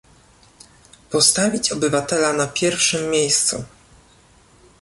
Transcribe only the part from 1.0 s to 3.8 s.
"postawić obywatela na pierwszym miejscu"